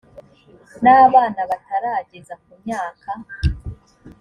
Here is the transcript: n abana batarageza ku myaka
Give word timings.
n 0.83 0.85
abana 1.03 1.41
batarageza 1.49 2.33
ku 2.43 2.51
myaka 2.63 3.09